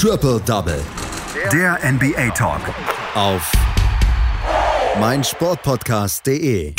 Triple 0.00 0.40
Double. 0.46 0.80
Der 1.52 1.76
NBA 1.82 2.30
Talk. 2.30 2.60
Auf 3.16 3.50
meinsportpodcast.de. 5.00 6.72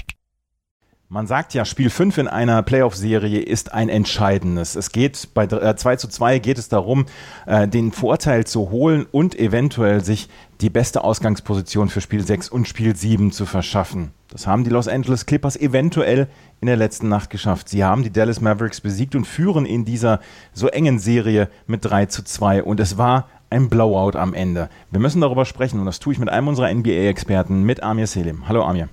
Man 1.10 1.28
sagt 1.28 1.54
ja, 1.54 1.66
Spiel 1.66 1.90
5 1.90 2.18
in 2.18 2.28
einer 2.30 2.64
Playoff-Serie 2.64 3.42
ist 3.42 3.74
ein 3.74 3.90
entscheidendes. 3.90 4.78
Es 4.78 4.94
geht 4.94 5.34
bei 5.34 5.48
2 5.48 5.92
äh, 5.92 5.98
zu 5.98 6.08
2 6.08 6.40
geht 6.40 6.58
es 6.58 6.70
darum, 6.70 7.08
äh, 7.46 7.68
den 7.68 7.92
Vorteil 7.92 8.48
zu 8.48 8.70
holen 8.70 9.06
und 9.12 9.38
eventuell 9.38 10.02
sich 10.02 10.30
die 10.62 10.70
beste 10.70 11.04
Ausgangsposition 11.04 11.90
für 11.90 12.00
Spiel 12.00 12.26
6 12.26 12.48
und 12.48 12.70
Spiel 12.70 12.96
7 12.96 13.34
zu 13.34 13.46
verschaffen. 13.46 14.14
Das 14.32 14.46
haben 14.46 14.64
die 14.64 14.70
Los 14.70 14.88
Angeles 14.88 15.26
Clippers 15.26 15.56
eventuell 15.56 16.28
in 16.62 16.68
der 16.68 16.76
letzten 16.76 17.10
Nacht 17.10 17.30
geschafft. 17.32 17.68
Sie 17.68 17.84
haben 17.84 18.04
die 18.04 18.12
Dallas 18.12 18.42
Mavericks 18.42 18.80
besiegt 18.80 19.16
und 19.16 19.26
führen 19.26 19.66
in 19.66 19.86
dieser 19.86 20.20
so 20.54 20.68
engen 20.68 21.00
Serie 21.00 21.50
mit 21.66 21.84
3 21.84 22.06
zu 22.06 22.24
2. 22.24 22.64
Und 22.64 22.80
es 22.80 22.98
war 22.98 23.28
ein 23.50 23.70
Blowout 23.70 24.18
am 24.18 24.36
Ende. 24.36 24.70
Wir 24.92 25.00
müssen 25.00 25.22
darüber 25.22 25.46
sprechen 25.46 25.80
und 25.80 25.88
das 25.88 26.00
tue 26.00 26.14
ich 26.14 26.20
mit 26.20 26.30
einem 26.30 26.48
unserer 26.48 26.72
NBA-Experten, 26.72 27.64
mit 27.64 27.82
Amir 27.82 28.06
Selim. 28.06 28.48
Hallo 28.48 28.64
Amir. 28.64 28.90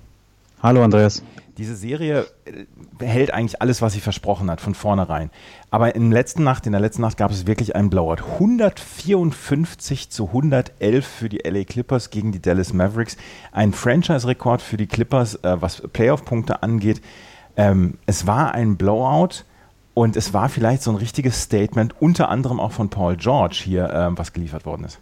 Hallo 0.62 0.82
Andreas. 0.82 1.22
Diese 1.59 1.74
Serie 1.74 2.27
äh, 2.45 3.05
hält 3.05 3.33
eigentlich 3.33 3.62
alles, 3.62 3.80
was 3.80 3.95
sie 3.95 4.01
versprochen 4.01 4.51
hat, 4.51 4.60
von 4.60 4.74
vornherein. 4.74 5.30
Aber 5.70 5.95
in 5.95 6.10
der 6.10 6.19
letzten 6.19 6.45
Nacht, 6.45 6.66
in 6.66 6.73
der 6.73 6.80
letzten 6.80 7.02
Nacht 7.02 7.16
gab 7.16 7.30
es 7.30 7.46
wirklich 7.46 7.74
einen 7.74 7.88
Blowout. 7.88 8.23
154 8.34 10.10
zu 10.10 10.27
111 10.27 11.06
für 11.06 11.29
die 11.29 11.38
LA 11.38 11.65
Clippers 11.65 12.10
gegen 12.10 12.32
die 12.32 12.42
Dallas 12.42 12.73
Mavericks. 12.73 13.16
Ein 13.52 13.73
Franchise-Rekord 13.73 14.60
für 14.60 14.77
die 14.77 14.87
Clippers, 14.87 15.37
äh, 15.37 15.56
was 15.60 15.80
Playoff-Punkte 15.80 16.62
angeht. 16.62 17.01
Ähm, 17.57 17.98
es 18.04 18.27
war 18.27 18.52
ein 18.52 18.77
Blowout 18.77 19.45
und 19.95 20.16
es 20.16 20.34
war 20.34 20.51
vielleicht 20.51 20.82
so 20.82 20.91
ein 20.91 20.96
richtiges 20.96 21.41
Statement, 21.41 21.95
unter 22.01 22.29
anderem 22.29 22.60
auch 22.60 22.73
von 22.73 22.91
Paul 22.91 23.16
George 23.16 23.62
hier, 23.65 23.91
ähm, 23.95 24.18
was 24.18 24.34
geliefert 24.34 24.66
worden 24.66 24.84
ist. 24.84 24.98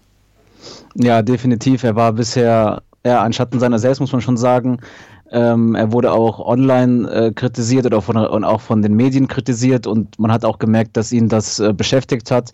Ja, 0.95 1.23
definitiv. 1.23 1.83
Er 1.83 1.97
war 1.97 2.13
bisher 2.13 2.83
ja, 3.05 3.23
ein 3.23 3.33
Schatten 3.33 3.59
seiner 3.59 3.79
selbst, 3.79 4.01
muss 4.01 4.13
man 4.13 4.21
schon 4.21 4.37
sagen. 4.37 4.79
Ähm, 5.31 5.75
er 5.75 5.93
wurde 5.93 6.13
auch 6.13 6.39
online 6.39 7.11
äh, 7.11 7.33
kritisiert 7.33 7.87
oder 7.87 8.03
von, 8.03 8.17
und 8.17 8.45
auch 8.45 8.61
von 8.61 8.83
den 8.83 8.95
Medien 8.95 9.27
kritisiert 9.27 9.87
und 9.87 10.19
man 10.19 10.31
hat 10.31 10.45
auch 10.45 10.59
gemerkt, 10.59 10.97
dass 10.97 11.13
ihn 11.13 11.29
das 11.29 11.59
äh, 11.61 11.73
beschäftigt 11.73 12.31
hat. 12.31 12.53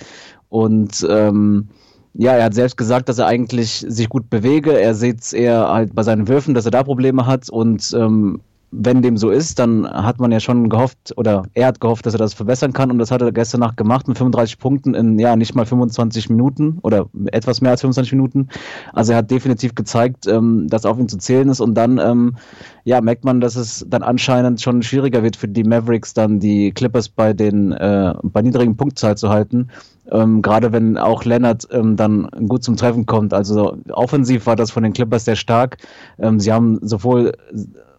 Und 0.48 1.06
ähm, 1.08 1.68
ja, 2.14 2.32
er 2.32 2.44
hat 2.44 2.54
selbst 2.54 2.76
gesagt, 2.76 3.08
dass 3.08 3.18
er 3.18 3.26
eigentlich 3.26 3.84
sich 3.88 4.08
gut 4.08 4.30
bewege. 4.30 4.78
Er 4.78 4.94
sieht 4.94 5.20
es 5.20 5.32
eher 5.32 5.68
halt 5.68 5.94
bei 5.94 6.02
seinen 6.02 6.28
Würfen, 6.28 6.54
dass 6.54 6.64
er 6.64 6.70
da 6.72 6.82
Probleme 6.82 7.26
hat 7.26 7.48
und 7.50 7.92
ähm, 7.96 8.40
wenn 8.72 9.02
dem 9.02 9.16
so 9.16 9.30
ist, 9.30 9.58
dann 9.58 9.88
hat 9.88 10.20
man 10.20 10.30
ja 10.30 10.38
schon 10.38 10.68
gehofft, 10.68 11.12
oder 11.16 11.42
er 11.54 11.68
hat 11.68 11.80
gehofft, 11.80 12.06
dass 12.06 12.14
er 12.14 12.18
das 12.18 12.34
verbessern 12.34 12.72
kann 12.72 12.90
und 12.90 12.98
das 12.98 13.10
hat 13.10 13.20
er 13.20 13.32
gestern 13.32 13.60
Nacht 13.60 13.76
gemacht 13.76 14.06
mit 14.06 14.16
35 14.16 14.58
Punkten 14.58 14.94
in, 14.94 15.18
ja, 15.18 15.34
nicht 15.34 15.54
mal 15.54 15.66
25 15.66 16.30
Minuten 16.30 16.78
oder 16.82 17.06
etwas 17.32 17.60
mehr 17.60 17.72
als 17.72 17.80
25 17.80 18.12
Minuten. 18.12 18.48
Also 18.92 19.12
er 19.12 19.18
hat 19.18 19.30
definitiv 19.30 19.74
gezeigt, 19.74 20.26
ähm, 20.26 20.68
dass 20.68 20.86
auf 20.86 20.98
ihn 20.98 21.08
zu 21.08 21.18
zählen 21.18 21.48
ist 21.48 21.60
und 21.60 21.74
dann, 21.74 21.98
ähm, 21.98 22.36
ja, 22.84 23.00
merkt 23.00 23.24
man, 23.24 23.40
dass 23.40 23.56
es 23.56 23.84
dann 23.88 24.02
anscheinend 24.02 24.60
schon 24.60 24.82
schwieriger 24.82 25.22
wird 25.22 25.36
für 25.36 25.48
die 25.48 25.64
Mavericks, 25.64 26.14
dann 26.14 26.38
die 26.38 26.70
Clippers 26.72 27.08
bei 27.08 27.32
den, 27.32 27.72
äh, 27.72 28.14
bei 28.22 28.42
niedrigen 28.42 28.76
Punktzahl 28.76 29.16
zu 29.16 29.30
halten. 29.30 29.68
Ähm, 30.12 30.42
gerade 30.42 30.72
wenn 30.72 30.96
auch 30.96 31.24
Leonard 31.24 31.68
ähm, 31.72 31.96
dann 31.96 32.28
gut 32.48 32.64
zum 32.64 32.76
Treffen 32.76 33.06
kommt. 33.06 33.34
Also 33.34 33.76
offensiv 33.90 34.46
war 34.46 34.56
das 34.56 34.70
von 34.70 34.82
den 34.82 34.92
Clippers 34.92 35.24
sehr 35.24 35.36
stark. 35.36 35.76
Ähm, 36.18 36.40
sie 36.40 36.52
haben 36.52 36.78
sowohl 36.82 37.32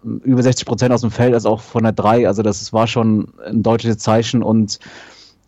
über 0.04 0.42
60 0.42 0.66
Prozent 0.66 0.94
aus 0.94 1.02
dem 1.02 1.12
Feld 1.12 1.34
als 1.34 1.46
auch 1.46 1.62
von 1.62 1.84
der 1.84 1.92
3. 1.92 2.28
Also 2.28 2.42
das 2.42 2.74
war 2.74 2.88
schon 2.88 3.30
ein 3.46 3.64
deutliches 3.64 3.98
Zeichen 3.98 4.44
und 4.44 4.80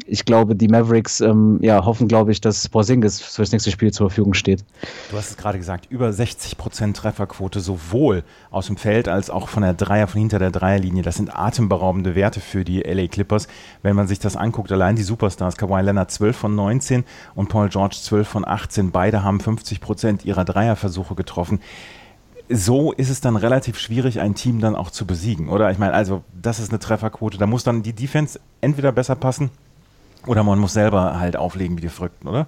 ich 0.05 0.25
glaube, 0.25 0.55
die 0.55 0.67
Mavericks 0.67 1.21
ähm, 1.21 1.59
ja, 1.61 1.85
hoffen, 1.85 2.07
glaube 2.07 2.31
ich, 2.31 2.41
dass 2.41 2.67
Porzingis 2.67 3.21
für 3.21 3.43
das 3.43 3.51
nächste 3.51 3.71
Spiel 3.71 3.91
zur 3.91 4.09
Verfügung 4.09 4.33
steht. 4.33 4.65
Du 5.11 5.17
hast 5.17 5.29
es 5.29 5.37
gerade 5.37 5.57
gesagt, 5.57 5.85
über 5.89 6.11
60 6.11 6.57
Prozent 6.57 6.97
Trefferquote, 6.97 7.59
sowohl 7.59 8.23
aus 8.49 8.67
dem 8.67 8.75
Feld 8.75 9.07
als 9.07 9.29
auch 9.29 9.47
von 9.47 9.63
der 9.63 9.73
Dreier, 9.73 10.07
von 10.07 10.19
hinter 10.19 10.39
der 10.39 10.51
Dreierlinie. 10.51 11.03
Das 11.03 11.15
sind 11.15 11.37
atemberaubende 11.37 12.15
Werte 12.15 12.41
für 12.41 12.63
die 12.65 12.81
LA 12.81 13.07
Clippers. 13.07 13.47
Wenn 13.81 13.95
man 13.95 14.07
sich 14.07 14.19
das 14.19 14.35
anguckt, 14.35 14.71
allein 14.71 14.95
die 14.95 15.03
Superstars, 15.03 15.57
Kawhi 15.57 15.81
Leonard 15.81 16.11
12 16.11 16.35
von 16.35 16.55
19 16.55 17.05
und 17.35 17.49
Paul 17.49 17.69
George 17.69 17.97
12 18.01 18.27
von 18.27 18.47
18, 18.47 18.91
beide 18.91 19.23
haben 19.23 19.39
50 19.39 19.79
Prozent 19.79 20.25
ihrer 20.25 20.43
Dreierversuche 20.43 21.15
getroffen 21.15 21.59
so 22.49 22.91
ist 22.91 23.09
es 23.09 23.21
dann 23.21 23.35
relativ 23.35 23.79
schwierig, 23.79 24.19
ein 24.19 24.35
Team 24.35 24.59
dann 24.59 24.75
auch 24.75 24.91
zu 24.91 25.05
besiegen, 25.05 25.49
oder? 25.49 25.71
Ich 25.71 25.77
meine, 25.77 25.93
also 25.93 26.23
das 26.39 26.59
ist 26.59 26.69
eine 26.69 26.79
Trefferquote. 26.79 27.37
Da 27.37 27.47
muss 27.47 27.63
dann 27.63 27.83
die 27.83 27.93
Defense 27.93 28.39
entweder 28.61 28.91
besser 28.91 29.15
passen 29.15 29.49
oder 30.27 30.43
man 30.43 30.59
muss 30.59 30.73
selber 30.73 31.19
halt 31.19 31.35
auflegen 31.35 31.77
wie 31.77 31.81
die 31.81 31.89
Verrückten, 31.89 32.27
oder? 32.27 32.47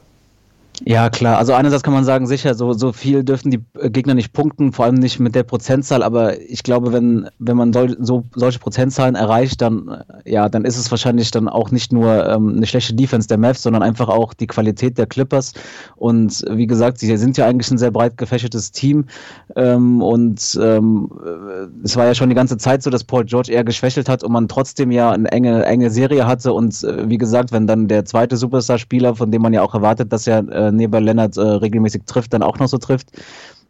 Ja, 0.83 1.09
klar. 1.09 1.37
Also 1.37 1.53
einerseits 1.53 1.83
kann 1.83 1.93
man 1.93 2.03
sagen, 2.03 2.27
sicher, 2.27 2.53
so, 2.53 2.73
so 2.73 2.91
viel 2.91 3.23
dürfen 3.23 3.49
die 3.49 3.63
Gegner 3.89 4.13
nicht 4.13 4.33
punkten, 4.33 4.73
vor 4.73 4.85
allem 4.85 4.95
nicht 4.95 5.19
mit 5.19 5.33
der 5.33 5.43
Prozentzahl, 5.43 6.03
aber 6.03 6.41
ich 6.41 6.63
glaube, 6.63 6.91
wenn, 6.91 7.29
wenn 7.39 7.55
man 7.55 7.71
sol 7.71 7.95
so 7.99 8.25
solche 8.35 8.59
Prozentzahlen 8.59 9.15
erreicht, 9.15 9.61
dann, 9.61 10.03
ja, 10.25 10.49
dann 10.49 10.65
ist 10.65 10.77
es 10.77 10.91
wahrscheinlich 10.91 11.31
dann 11.31 11.47
auch 11.47 11.71
nicht 11.71 11.93
nur 11.93 12.27
ähm, 12.27 12.55
eine 12.57 12.65
schlechte 12.65 12.93
Defense 12.93 13.27
der 13.27 13.37
Mavs, 13.37 13.63
sondern 13.63 13.83
einfach 13.83 14.09
auch 14.09 14.33
die 14.33 14.47
Qualität 14.47 14.97
der 14.97 15.05
Clippers. 15.05 15.53
Und 15.95 16.43
wie 16.49 16.67
gesagt, 16.67 16.99
sie 16.99 17.15
sind 17.15 17.37
ja 17.37 17.47
eigentlich 17.47 17.71
ein 17.71 17.77
sehr 17.77 17.91
breit 17.91 18.17
gefächertes 18.17 18.71
Team. 18.71 19.05
Ähm, 19.55 20.01
und 20.01 20.59
ähm, 20.61 21.09
es 21.83 21.95
war 21.95 22.05
ja 22.05 22.15
schon 22.15 22.29
die 22.29 22.35
ganze 22.35 22.57
Zeit 22.57 22.83
so, 22.83 22.89
dass 22.89 23.03
Paul 23.03 23.23
George 23.23 23.51
eher 23.51 23.63
geschwächelt 23.63 24.09
hat 24.09 24.23
und 24.23 24.31
man 24.31 24.49
trotzdem 24.49 24.91
ja 24.91 25.11
eine 25.11 25.31
enge, 25.31 25.65
enge 25.65 25.89
Serie 25.89 26.27
hatte. 26.27 26.51
Und 26.51 26.83
äh, 26.83 27.09
wie 27.09 27.17
gesagt, 27.17 27.53
wenn 27.53 27.65
dann 27.65 27.87
der 27.87 28.03
zweite 28.03 28.35
Superstar-Spieler, 28.35 29.15
von 29.15 29.31
dem 29.31 29.41
man 29.41 29.53
ja 29.53 29.61
auch 29.61 29.73
erwartet, 29.73 30.11
dass 30.11 30.27
er 30.27 30.39
äh, 30.49 30.64
neben 30.71 31.03
Lennart 31.03 31.37
äh, 31.37 31.41
regelmäßig 31.41 32.03
trifft, 32.05 32.33
dann 32.33 32.43
auch 32.43 32.59
noch 32.59 32.67
so 32.67 32.77
trifft, 32.77 33.09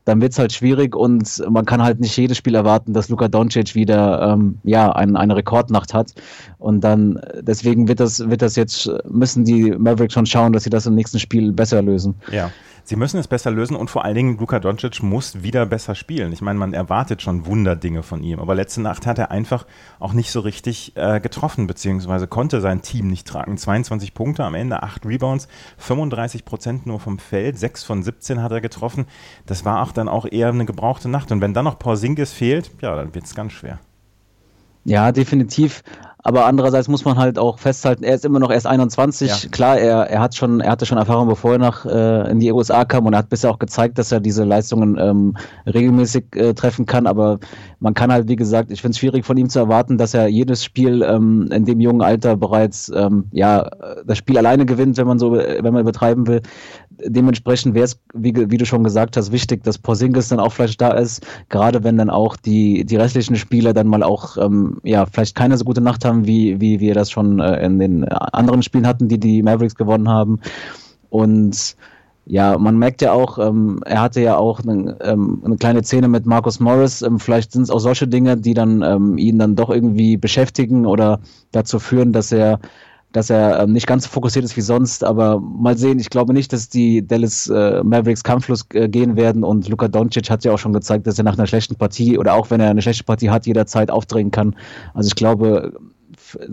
dann 0.05 0.21
wird 0.21 0.31
es 0.31 0.39
halt 0.39 0.53
schwierig 0.53 0.95
und 0.95 1.43
man 1.49 1.65
kann 1.65 1.83
halt 1.83 1.99
nicht 1.99 2.15
jedes 2.15 2.37
Spiel 2.37 2.55
erwarten, 2.55 2.93
dass 2.93 3.09
Luka 3.09 3.27
Doncic 3.27 3.75
wieder 3.75 4.33
ähm, 4.33 4.59
ja, 4.63 4.91
ein, 4.91 5.15
eine 5.15 5.35
Rekordnacht 5.35 5.93
hat. 5.93 6.13
Und 6.57 6.81
dann 6.81 7.19
deswegen 7.41 7.87
wird 7.87 7.99
das, 7.99 8.29
wird 8.29 8.41
das 8.41 8.55
jetzt, 8.55 8.89
müssen 9.09 9.43
die 9.43 9.71
Mavericks 9.71 10.13
schon 10.13 10.25
schauen, 10.25 10.53
dass 10.53 10.63
sie 10.63 10.69
das 10.69 10.85
im 10.85 10.95
nächsten 10.95 11.19
Spiel 11.19 11.51
besser 11.51 11.81
lösen. 11.81 12.15
Ja. 12.31 12.51
Sie 12.87 12.97
müssen 12.97 13.19
es 13.19 13.27
besser 13.27 13.49
lösen 13.49 13.75
und 13.75 13.89
vor 13.89 14.05
allen 14.05 14.13
Dingen 14.13 14.37
Luka 14.37 14.59
Doncic 14.59 15.01
muss 15.01 15.41
wieder 15.41 15.65
besser 15.65 15.95
spielen. 15.95 16.31
Ich 16.31 16.43
meine, 16.43 16.59
man 16.59 16.75
erwartet 16.75 17.23
schon 17.23 17.47
Wunderdinge 17.47 18.03
von 18.03 18.21
ihm, 18.21 18.39
aber 18.39 18.53
letzte 18.53 18.79
Nacht 18.79 19.07
hat 19.07 19.17
er 19.17 19.31
einfach 19.31 19.65
auch 19.99 20.13
nicht 20.13 20.29
so 20.29 20.41
richtig 20.41 20.91
äh, 20.93 21.19
getroffen, 21.19 21.65
beziehungsweise 21.65 22.27
konnte 22.27 22.61
sein 22.61 22.83
Team 22.83 23.07
nicht 23.07 23.25
tragen. 23.27 23.57
22 23.57 24.13
Punkte 24.13 24.43
am 24.43 24.53
Ende, 24.53 24.83
8 24.83 25.03
Rebounds, 25.03 25.47
35 25.79 26.45
Prozent 26.45 26.85
nur 26.85 26.99
vom 26.99 27.17
Feld, 27.17 27.57
6 27.57 27.83
von 27.83 28.03
17 28.03 28.43
hat 28.43 28.51
er 28.51 28.61
getroffen. 28.61 29.07
Das 29.47 29.65
war 29.65 29.81
auch 29.81 29.91
dann 29.97 30.07
auch 30.07 30.25
eher 30.29 30.49
eine 30.49 30.65
gebrauchte 30.65 31.09
Nacht. 31.09 31.31
Und 31.31 31.41
wenn 31.41 31.53
dann 31.53 31.65
noch 31.65 31.79
Porzingis 31.79 32.31
fehlt, 32.31 32.71
ja, 32.81 32.95
dann 32.95 33.13
wird 33.15 33.25
es 33.25 33.35
ganz 33.35 33.53
schwer. 33.53 33.79
Ja, 34.85 35.11
definitiv. 35.11 35.83
Aber 36.27 36.47
andererseits 36.47 36.87
muss 36.87 37.05
man 37.05 37.17
halt 37.17 37.37
auch 37.37 37.59
festhalten, 37.59 38.03
er 38.03 38.15
ist 38.15 38.25
immer 38.25 38.39
noch 38.39 38.49
erst 38.49 38.65
21. 38.65 39.29
Ja. 39.29 39.49
Klar, 39.51 39.77
er, 39.77 40.09
er 40.09 40.19
hat 40.19 40.33
schon, 40.33 40.59
er 40.59 40.71
hatte 40.71 40.87
schon 40.87 40.97
Erfahrung, 40.97 41.27
bevor 41.27 41.51
er 41.53 41.57
nach 41.59 41.85
äh, 41.85 42.31
in 42.31 42.39
die 42.39 42.51
USA 42.51 42.83
kam 42.83 43.05
und 43.05 43.13
er 43.13 43.19
hat 43.19 43.29
bisher 43.29 43.51
auch 43.51 43.59
gezeigt, 43.59 43.99
dass 43.99 44.11
er 44.11 44.19
diese 44.19 44.43
Leistungen 44.43 44.97
ähm, 44.99 45.37
regelmäßig 45.67 46.35
äh, 46.35 46.55
treffen 46.55 46.87
kann. 46.87 47.05
Aber 47.05 47.37
man 47.79 47.93
kann 47.93 48.11
halt, 48.11 48.27
wie 48.27 48.35
gesagt, 48.35 48.71
ich 48.71 48.81
finde 48.81 48.93
es 48.93 48.97
schwierig 48.97 49.23
von 49.23 49.37
ihm 49.37 49.49
zu 49.49 49.59
erwarten, 49.59 49.99
dass 49.99 50.15
er 50.15 50.27
jedes 50.27 50.63
Spiel 50.63 51.03
ähm, 51.03 51.47
in 51.51 51.63
dem 51.65 51.79
jungen 51.79 52.01
Alter 52.01 52.35
bereits 52.37 52.91
ähm, 52.95 53.25
ja 53.31 53.69
das 54.03 54.17
Spiel 54.17 54.39
alleine 54.39 54.65
gewinnt, 54.65 54.97
wenn 54.97 55.05
man 55.05 55.19
so, 55.19 55.33
wenn 55.33 55.73
man 55.73 55.81
übertreiben 55.81 56.25
will 56.25 56.41
dementsprechend 57.03 57.75
wäre 57.75 57.85
es, 57.85 57.99
wie, 58.13 58.33
wie, 58.35 58.57
du 58.57 58.65
schon 58.65 58.83
gesagt 58.83 59.17
hast, 59.17 59.31
wichtig, 59.31 59.63
dass 59.63 59.77
Porzingis 59.77 60.29
dann 60.29 60.39
auch 60.39 60.51
vielleicht 60.51 60.81
da 60.81 60.91
ist, 60.91 61.25
gerade 61.49 61.83
wenn 61.83 61.97
dann 61.97 62.09
auch 62.09 62.35
die, 62.35 62.85
die 62.85 62.95
restlichen 62.95 63.35
Spieler 63.35 63.73
dann 63.73 63.87
mal 63.87 64.03
auch, 64.03 64.37
ähm, 64.37 64.79
ja, 64.83 65.05
vielleicht 65.05 65.35
keine 65.35 65.57
so 65.57 65.65
gute 65.65 65.81
Nacht 65.81 66.05
haben, 66.05 66.25
wie, 66.25 66.59
wie 66.61 66.79
wir 66.79 66.93
das 66.93 67.11
schon 67.11 67.39
äh, 67.39 67.65
in 67.65 67.79
den 67.79 68.03
anderen 68.05 68.63
Spielen 68.63 68.87
hatten, 68.87 69.07
die 69.07 69.19
die 69.19 69.43
Mavericks 69.43 69.75
gewonnen 69.75 70.09
haben. 70.09 70.39
Und 71.09 71.75
ja, 72.27 72.57
man 72.57 72.77
merkt 72.77 73.01
ja 73.01 73.11
auch, 73.11 73.37
ähm, 73.37 73.81
er 73.85 74.01
hatte 74.01 74.19
ja 74.19 74.37
auch 74.37 74.61
eine, 74.61 74.97
ähm, 75.01 75.41
eine 75.45 75.57
kleine 75.57 75.83
Szene 75.83 76.07
mit 76.07 76.25
Marcus 76.25 76.59
Morris. 76.59 77.03
Ähm, 77.03 77.19
vielleicht 77.19 77.51
sind 77.51 77.63
es 77.63 77.69
auch 77.69 77.79
solche 77.79 78.07
Dinge, 78.07 78.35
die 78.35 78.55
dann 78.55 78.81
ähm, 78.81 79.17
ihn 79.17 79.37
dann 79.37 79.55
doch 79.55 79.69
irgendwie 79.69 80.17
beschäftigen 80.17 80.87
oder 80.87 81.19
dazu 81.51 81.77
führen, 81.77 82.13
dass 82.13 82.31
er 82.31 82.59
dass 83.15 83.29
er 83.29 83.61
ähm, 83.61 83.71
nicht 83.71 83.87
ganz 83.87 84.03
so 84.03 84.09
fokussiert 84.09 84.43
ist 84.43 84.57
wie 84.57 84.61
sonst, 84.61 85.03
aber 85.03 85.39
mal 85.39 85.77
sehen, 85.77 85.99
ich 85.99 86.09
glaube 86.09 86.33
nicht, 86.33 86.51
dass 86.51 86.67
die 86.67 87.05
Dallas 87.07 87.47
äh, 87.47 87.81
Mavericks 87.81 88.23
kampflos 88.23 88.65
äh, 88.73 88.89
gehen 88.89 89.15
werden 89.15 89.45
und 89.45 89.69
Luka 89.69 89.87
Doncic 89.87 90.29
hat 90.29 90.43
ja 90.43 90.51
auch 90.51 90.59
schon 90.59 90.73
gezeigt, 90.73 91.07
dass 91.07 91.17
er 91.17 91.23
nach 91.23 91.37
einer 91.37 91.47
schlechten 91.47 91.75
Partie 91.75 92.17
oder 92.17 92.33
auch 92.33 92.49
wenn 92.49 92.59
er 92.59 92.69
eine 92.69 92.81
schlechte 92.81 93.05
Partie 93.05 93.29
hat, 93.29 93.45
jederzeit 93.45 93.89
aufdrehen 93.89 94.31
kann. 94.31 94.53
Also 94.93 95.07
ich 95.07 95.15
glaube, 95.15 95.71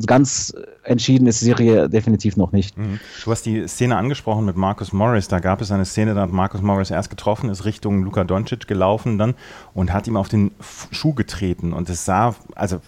ganz 0.07 0.55
entschieden 0.85 1.27
ist 1.27 1.41
die 1.41 1.47
Serie 1.47 1.89
definitiv 1.89 2.37
noch 2.37 2.53
nicht. 2.53 2.77
Mhm. 2.77 3.01
Du 3.25 3.31
hast 3.31 3.47
die 3.47 3.67
Szene 3.69 3.97
angesprochen 3.97 4.45
mit 4.45 4.57
Marcus 4.57 4.93
Morris. 4.93 5.29
Da 5.29 5.39
gab 5.39 5.61
es 5.61 5.71
eine 5.71 5.85
Szene, 5.85 6.15
da 6.15 6.23
hat 6.23 6.33
Marcus 6.33 6.63
Morris 6.63 6.91
erst 6.91 7.11
getroffen, 7.11 7.51
ist 7.51 7.65
Richtung 7.65 8.03
Luka 8.03 8.25
Doncic 8.25 8.67
gelaufen 8.67 9.19
dann 9.19 9.35
und 9.75 9.93
hat 9.93 10.07
ihm 10.07 10.17
auf 10.17 10.29
den 10.29 10.53
Schuh 10.91 11.15
getreten. 11.15 11.73
Und 11.73 11.89
es 11.89 12.05
sah, 12.05 12.35
also 12.55 12.81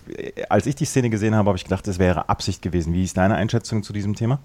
als 0.49 0.67
ich 0.67 0.75
die 0.75 0.85
Szene 0.85 1.11
gesehen 1.11 1.35
habe, 1.35 1.49
habe 1.49 1.57
ich 1.57 1.65
gedacht, 1.65 1.87
es 1.89 1.99
wäre 1.99 2.29
Absicht 2.29 2.63
gewesen. 2.63 2.93
Wie 2.93 3.05
ist 3.05 3.17
deine 3.17 3.35
Einschätzung 3.35 3.83
zu 3.83 3.93
diesem 3.93 4.15
Thema? 4.15 4.39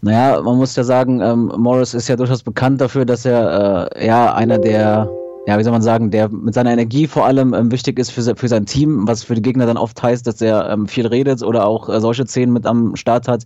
Naja, 0.00 0.40
man 0.42 0.56
muss 0.56 0.74
ja 0.76 0.84
sagen, 0.84 1.20
ähm, 1.20 1.52
Morris 1.56 1.94
ist 1.94 2.08
ja 2.08 2.16
durchaus 2.16 2.42
bekannt 2.42 2.80
dafür, 2.80 3.04
dass 3.04 3.24
er 3.24 3.90
äh, 3.96 4.06
ja 4.06 4.34
einer 4.34 4.58
der, 4.58 5.08
ja, 5.46 5.58
wie 5.58 5.64
soll 5.64 5.72
man 5.72 5.82
sagen, 5.82 6.10
der 6.10 6.28
mit 6.28 6.54
seiner 6.54 6.72
Energie 6.72 7.06
vor 7.06 7.26
allem 7.26 7.52
ähm, 7.52 7.72
wichtig 7.72 7.98
ist 7.98 8.10
für, 8.10 8.36
für 8.36 8.48
sein 8.48 8.66
Team, 8.66 9.08
was 9.08 9.24
für 9.24 9.34
die 9.34 9.42
Gegner 9.42 9.66
dann 9.66 9.76
oft 9.76 10.00
heißt, 10.02 10.26
dass 10.26 10.40
er 10.40 10.70
ähm, 10.70 10.86
viel 10.86 11.06
redet 11.06 11.42
oder 11.42 11.66
auch 11.66 11.88
äh, 11.88 12.00
solche 12.00 12.26
Szenen 12.26 12.52
mit 12.52 12.64
am 12.64 12.94
Start 12.94 13.26
hat. 13.26 13.44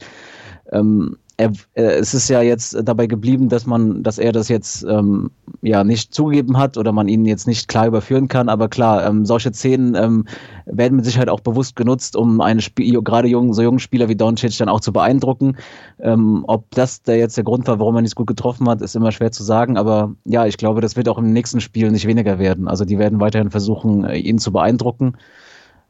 Ähm, 0.73 1.17
er, 1.37 1.53
äh, 1.75 1.83
es 1.83 2.15
ist 2.15 2.29
ja 2.29 2.41
jetzt 2.41 2.77
dabei 2.83 3.07
geblieben, 3.07 3.49
dass 3.49 3.67
man, 3.67 4.03
dass 4.03 4.19
er 4.19 4.33
das 4.33 4.49
jetzt 4.49 4.85
ähm, 4.85 5.31
ja 5.61 5.85
nicht 5.85 6.15
zugegeben 6.15 6.57
hat 6.57 6.79
oder 6.79 6.93
man 6.93 7.09
ihn 7.09 7.27
jetzt 7.27 7.47
nicht 7.47 7.69
klar 7.69 7.87
überführen 7.87 8.29
kann. 8.29 8.49
Aber 8.49 8.69
klar, 8.69 9.07
ähm, 9.07 9.27
solche 9.27 9.53
Szenen 9.53 9.95
ähm, 9.95 10.25
werden 10.65 10.97
mit 10.97 11.05
Sicherheit 11.05 11.29
auch 11.29 11.41
bewusst 11.41 11.77
genutzt, 11.77 12.17
um 12.17 12.41
einen 12.41 12.61
Spiel, 12.61 13.03
gerade 13.03 13.29
jungen, 13.29 13.53
so 13.53 13.63
jungen 13.63 13.79
Spieler 13.79 14.09
wie 14.09 14.17
Doncic 14.17 14.57
dann 14.57 14.69
auch 14.69 14.81
zu 14.81 14.93
beeindrucken. 14.93 15.57
Ähm, 16.01 16.45
ob 16.47 16.71
das 16.71 17.03
der 17.03 17.19
jetzt 17.19 17.37
der 17.37 17.45
Grund 17.45 17.67
war, 17.69 17.79
warum 17.79 17.97
er 17.97 18.03
nicht 18.03 18.17
gut 18.17 18.27
getroffen 18.27 18.69
hat, 18.69 18.81
ist 18.81 18.97
immer 18.97 19.13
schwer 19.13 19.33
zu 19.33 19.43
sagen. 19.43 19.77
Aber 19.77 20.15
ja, 20.25 20.47
ich 20.47 20.57
glaube, 20.57 20.81
das 20.81 20.97
wird 20.97 21.09
auch 21.09 21.19
im 21.19 21.33
nächsten 21.33 21.61
Spiel 21.61 21.91
nicht 21.91 22.07
weniger 22.07 22.39
werden. 22.39 22.67
Also 22.69 22.85
die 22.85 22.99
werden 22.99 23.21
weiterhin 23.21 23.51
versuchen, 23.51 24.05
äh, 24.05 24.17
ihn 24.17 24.39
zu 24.39 24.53
beeindrucken. 24.53 25.17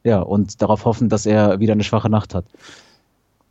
Ja, 0.03 0.19
und 0.19 0.61
darauf 0.61 0.85
hoffen, 0.85 1.09
dass 1.09 1.25
er 1.25 1.59
wieder 1.59 1.73
eine 1.73 1.83
schwache 1.83 2.09
Nacht 2.09 2.35
hat. 2.35 2.45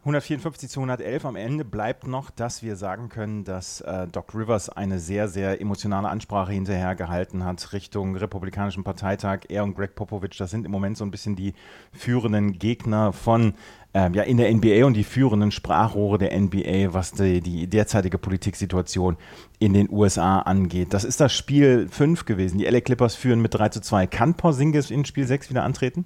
154 0.07 0.71
zu 0.71 0.79
111 0.79 1.25
am 1.25 1.35
Ende 1.35 1.65
bleibt 1.65 2.07
noch, 2.07 2.31
dass 2.31 2.63
wir 2.63 2.77
sagen 2.77 3.09
können, 3.09 3.43
dass 3.43 3.81
äh, 3.81 4.07
Doc 4.07 4.37
Rivers 4.37 4.69
eine 4.69 5.01
sehr, 5.01 5.27
sehr 5.27 5.61
emotionale 5.61 6.09
Ansprache 6.09 6.53
hinterher 6.53 6.95
gehalten 6.95 7.45
hat 7.45 7.73
Richtung 7.73 8.15
Republikanischen 8.15 8.85
Parteitag. 8.85 9.41
Er 9.49 9.65
und 9.65 9.75
Greg 9.75 9.97
Popovich, 9.97 10.39
das 10.39 10.53
sind 10.53 10.65
im 10.65 10.71
Moment 10.71 10.97
so 10.97 11.05
ein 11.05 11.11
bisschen 11.11 11.35
die 11.35 11.55
führenden 11.91 12.53
Gegner 12.53 13.13
von 13.13 13.55
ähm, 13.95 14.15
ja, 14.15 14.23
in 14.23 14.37
der 14.37 14.55
NBA 14.55 14.87
und 14.87 14.95
die 14.95 15.03
führenden 15.03 15.51
Sprachrohre 15.51 16.19
der 16.19 16.39
NBA, 16.39 16.95
was 16.95 17.11
die, 17.11 17.41
die 17.41 17.67
derzeitige 17.67 18.19
Politiksituation 18.19 19.17
in 19.59 19.73
den 19.73 19.91
USA 19.91 20.39
angeht. 20.39 20.95
Das 20.95 21.03
ist 21.03 21.19
das 21.19 21.33
Spiel 21.33 21.89
5 21.91 22.27
gewesen. 22.27 22.59
Die 22.59 22.67
LA 22.67 22.81
Clippers 22.81 23.17
führen 23.17 23.41
mit 23.41 23.55
3 23.55 23.71
zu 23.71 23.81
2. 23.81 24.07
Kann 24.07 24.35
Porzingis 24.35 24.93
in 24.93 25.05
Spiel 25.05 25.27
6 25.27 25.51
wieder 25.51 25.65
antreten? 25.65 26.05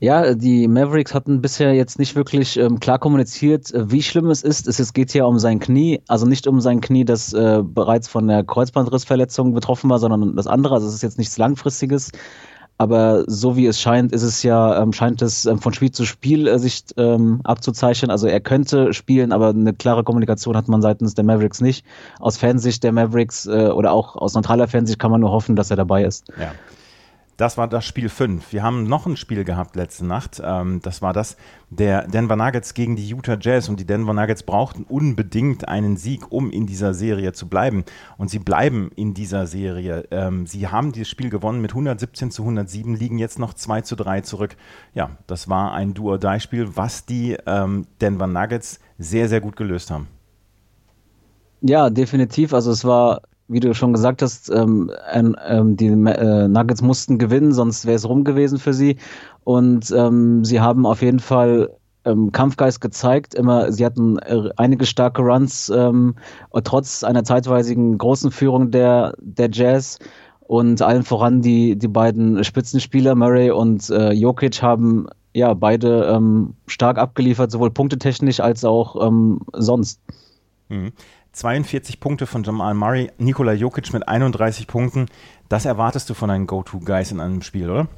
Ja, 0.00 0.34
die 0.34 0.68
Mavericks 0.68 1.14
hatten 1.14 1.40
bisher 1.40 1.72
jetzt 1.72 1.98
nicht 1.98 2.16
wirklich 2.16 2.58
ähm, 2.58 2.80
klar 2.80 2.98
kommuniziert, 2.98 3.72
äh, 3.72 3.90
wie 3.90 4.02
schlimm 4.02 4.28
es 4.28 4.42
ist. 4.42 4.66
Es, 4.66 4.92
geht 4.92 5.12
hier 5.12 5.26
um 5.26 5.38
sein 5.38 5.60
Knie, 5.60 6.02
also 6.08 6.26
nicht 6.26 6.46
um 6.46 6.60
sein 6.60 6.80
Knie, 6.80 7.04
das 7.04 7.32
äh, 7.32 7.62
bereits 7.62 8.08
von 8.08 8.26
der 8.26 8.44
Kreuzbandrissverletzung 8.44 9.54
betroffen 9.54 9.88
war, 9.90 9.98
sondern 9.98 10.36
das 10.36 10.46
andere. 10.46 10.74
Also 10.74 10.88
es 10.88 10.94
ist 10.94 11.02
jetzt 11.02 11.18
nichts 11.18 11.38
Langfristiges. 11.38 12.10
Aber 12.76 13.22
so 13.28 13.56
wie 13.56 13.66
es 13.66 13.80
scheint, 13.80 14.12
ist 14.12 14.22
es 14.22 14.42
ja, 14.42 14.82
ähm, 14.82 14.92
scheint 14.92 15.22
es 15.22 15.46
ähm, 15.46 15.60
von 15.60 15.72
Spiel 15.72 15.92
zu 15.92 16.04
Spiel 16.04 16.48
äh, 16.48 16.58
sich 16.58 16.82
ähm, 16.96 17.40
abzuzeichnen. 17.44 18.10
Also 18.10 18.26
er 18.26 18.40
könnte 18.40 18.92
spielen, 18.92 19.32
aber 19.32 19.50
eine 19.50 19.74
klare 19.74 20.02
Kommunikation 20.02 20.56
hat 20.56 20.66
man 20.66 20.82
seitens 20.82 21.14
der 21.14 21.24
Mavericks 21.24 21.60
nicht. 21.60 21.86
Aus 22.18 22.36
Fansicht 22.36 22.82
der 22.82 22.90
Mavericks 22.90 23.46
äh, 23.46 23.68
oder 23.68 23.92
auch 23.92 24.16
aus 24.16 24.34
neutraler 24.34 24.66
Fansicht 24.66 24.98
kann 24.98 25.12
man 25.12 25.20
nur 25.20 25.30
hoffen, 25.30 25.54
dass 25.54 25.70
er 25.70 25.76
dabei 25.76 26.04
ist. 26.04 26.26
Ja. 26.38 26.52
Das 27.36 27.58
war 27.58 27.66
das 27.66 27.84
Spiel 27.84 28.08
5. 28.08 28.52
Wir 28.52 28.62
haben 28.62 28.84
noch 28.84 29.06
ein 29.06 29.16
Spiel 29.16 29.42
gehabt 29.44 29.74
letzte 29.74 30.06
Nacht. 30.06 30.40
Ähm, 30.44 30.80
das 30.82 31.02
war 31.02 31.12
das 31.12 31.36
der 31.68 32.06
Denver 32.06 32.36
Nuggets 32.36 32.74
gegen 32.74 32.94
die 32.94 33.08
Utah 33.08 33.36
Jazz. 33.40 33.68
Und 33.68 33.80
die 33.80 33.86
Denver 33.86 34.14
Nuggets 34.14 34.44
brauchten 34.44 34.84
unbedingt 34.84 35.66
einen 35.68 35.96
Sieg, 35.96 36.30
um 36.30 36.50
in 36.50 36.66
dieser 36.66 36.94
Serie 36.94 37.32
zu 37.32 37.48
bleiben. 37.48 37.84
Und 38.18 38.30
sie 38.30 38.38
bleiben 38.38 38.92
in 38.94 39.14
dieser 39.14 39.46
Serie. 39.46 40.06
Ähm, 40.12 40.46
sie 40.46 40.68
haben 40.68 40.92
dieses 40.92 41.08
Spiel 41.08 41.28
gewonnen 41.28 41.60
mit 41.60 41.72
117 41.72 42.30
zu 42.30 42.42
107, 42.42 42.94
liegen 42.94 43.18
jetzt 43.18 43.40
noch 43.40 43.54
2 43.54 43.80
zu 43.80 43.96
3 43.96 44.20
zurück. 44.20 44.56
Ja, 44.94 45.10
das 45.26 45.48
war 45.48 45.72
ein 45.72 45.94
Duo-Die-Spiel, 45.94 46.76
was 46.76 47.04
die 47.04 47.36
ähm, 47.46 47.86
Denver 48.00 48.28
Nuggets 48.28 48.78
sehr, 48.98 49.28
sehr 49.28 49.40
gut 49.40 49.56
gelöst 49.56 49.90
haben. 49.90 50.06
Ja, 51.62 51.90
definitiv. 51.90 52.54
Also 52.54 52.70
es 52.70 52.84
war 52.84 53.22
wie 53.54 53.60
du 53.60 53.72
schon 53.72 53.92
gesagt 53.92 54.20
hast, 54.20 54.50
ähm, 54.50 54.90
ähm, 55.12 55.76
die 55.76 55.86
äh, 55.86 56.48
Nuggets 56.48 56.82
mussten 56.82 57.18
gewinnen, 57.18 57.52
sonst 57.52 57.86
wäre 57.86 57.94
es 57.94 58.08
rum 58.08 58.24
gewesen 58.24 58.58
für 58.58 58.74
sie. 58.74 58.96
Und 59.44 59.92
ähm, 59.96 60.44
sie 60.44 60.60
haben 60.60 60.84
auf 60.86 61.02
jeden 61.02 61.20
Fall 61.20 61.70
ähm, 62.04 62.32
Kampfgeist 62.32 62.80
gezeigt. 62.80 63.34
Immer, 63.34 63.70
sie 63.70 63.86
hatten 63.86 64.18
äh, 64.18 64.50
einige 64.56 64.86
starke 64.86 65.22
Runs, 65.22 65.70
ähm, 65.74 66.16
trotz 66.64 67.04
einer 67.04 67.22
zeitweisigen 67.22 67.96
großen 67.96 68.32
Führung 68.32 68.72
der, 68.72 69.14
der 69.20 69.48
Jazz. 69.52 70.00
Und 70.40 70.82
allen 70.82 71.04
voran 71.04 71.40
die, 71.40 71.76
die 71.78 71.88
beiden 71.88 72.42
Spitzenspieler, 72.42 73.14
Murray 73.14 73.52
und 73.52 73.88
äh, 73.88 74.12
Jokic, 74.12 74.62
haben 74.62 75.06
ja 75.32 75.54
beide 75.54 76.06
ähm, 76.06 76.54
stark 76.66 76.98
abgeliefert, 76.98 77.52
sowohl 77.52 77.70
punktetechnisch 77.70 78.40
als 78.40 78.64
auch 78.64 79.10
sonst. 79.52 80.00
Mhm. 80.68 80.92
42 81.34 81.98
Punkte 81.98 82.26
von 82.26 82.44
Jamal 82.44 82.74
Murray, 82.74 83.10
Nikola 83.18 83.52
Jokic 83.52 83.92
mit 83.92 84.06
31 84.06 84.66
Punkten. 84.68 85.06
Das 85.48 85.64
erwartest 85.64 86.08
du 86.08 86.14
von 86.14 86.28
deinen 86.28 86.46
Go-To-Guys 86.46 87.10
in 87.10 87.20
einem 87.20 87.42
Spiel, 87.42 87.68
oder? 87.68 87.88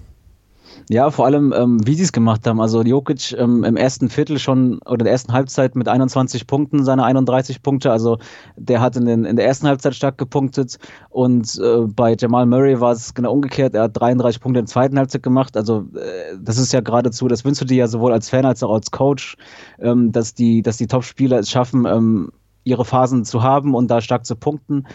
Ja, 0.89 1.11
vor 1.11 1.27
allem, 1.27 1.53
ähm, 1.57 1.87
wie 1.87 1.95
sie 1.95 2.03
es 2.03 2.13
gemacht 2.13 2.47
haben. 2.47 2.61
Also 2.61 2.83
Jokic 2.83 3.33
ähm, 3.39 3.63
im 3.63 3.77
ersten 3.77 4.09
Viertel 4.09 4.39
schon 4.39 4.79
oder 4.87 5.05
der 5.05 5.13
ersten 5.13 5.33
Halbzeit 5.33 5.77
mit 5.77 5.87
21 5.87 6.47
Punkten, 6.47 6.85
seine 6.85 7.05
31 7.05 7.63
Punkte. 7.63 7.91
Also 7.93 8.19
der 8.57 8.81
hat 8.81 8.97
in, 8.97 9.05
den, 9.05 9.25
in 9.25 9.37
der 9.37 9.47
ersten 9.47 9.69
Halbzeit 9.69 9.95
stark 9.95 10.19
gepunktet. 10.19 10.79
Und 11.11 11.59
äh, 11.63 11.83
bei 11.87 12.17
Jamal 12.19 12.47
Murray 12.47 12.81
war 12.81 12.93
es 12.93 13.15
genau 13.15 13.33
umgekehrt. 13.33 13.75
Er 13.75 13.85
hat 13.85 14.01
33 14.01 14.41
Punkte 14.41 14.61
der 14.61 14.67
zweiten 14.67 14.99
Halbzeit 14.99 15.23
gemacht. 15.23 15.57
Also 15.57 15.87
äh, 15.95 16.37
das 16.41 16.59
ist 16.59 16.73
ja 16.73 16.81
geradezu, 16.81 17.29
das 17.29 17.45
wünschst 17.45 17.63
du 17.63 17.67
dir 17.67 17.77
ja 17.77 17.87
sowohl 17.87 18.13
als 18.13 18.29
Fan 18.29 18.47
als 18.47 18.63
auch 18.63 18.73
als 18.73 18.91
Coach, 18.91 19.37
ähm, 19.79 20.11
dass 20.11 20.35
die, 20.35 20.63
dass 20.63 20.79
die 20.79 20.87
Top-Spieler 20.87 21.39
es 21.39 21.51
schaffen, 21.51 21.87
ähm, 21.87 22.31
ihre 22.67 22.85
Phasen 22.85 23.25
zu 23.25 23.43
haben 23.43 23.75
und 23.75 23.91
da 23.91 24.01
stark 24.01 24.27
zu 24.27 24.37
punkten 24.37 24.87